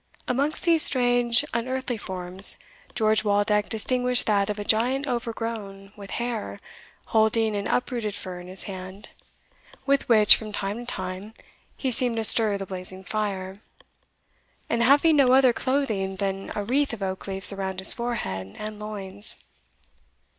Amongst 0.27 0.63
these 0.63 0.81
strange 0.81 1.45
unearthly 1.53 1.95
forms, 1.95 2.57
George 2.95 3.23
Waldeck 3.23 3.69
distinguished 3.69 4.25
that 4.25 4.49
of 4.49 4.57
a 4.57 4.63
giant 4.63 5.05
overgrown 5.05 5.93
with 5.95 6.09
hair, 6.17 6.57
holding 7.09 7.55
an 7.55 7.67
uprooted 7.67 8.15
fir 8.15 8.39
in 8.39 8.47
his 8.47 8.63
hand, 8.63 9.11
with 9.85 10.09
which, 10.09 10.35
from 10.35 10.51
time 10.53 10.87
to 10.87 10.91
time, 10.91 11.35
he 11.77 11.91
seemed 11.91 12.15
to 12.15 12.23
stir 12.23 12.57
the 12.57 12.65
blazing 12.65 13.03
fire, 13.03 13.61
and 14.71 14.81
having 14.81 15.15
no 15.17 15.33
other 15.33 15.53
clothing 15.53 16.15
than 16.15 16.51
a 16.55 16.63
wreath 16.63 16.93
of 16.93 17.03
oak 17.03 17.27
leaves 17.27 17.53
around 17.53 17.77
his 17.77 17.93
forehead 17.93 18.55
and 18.57 18.79
loins. 18.79 19.35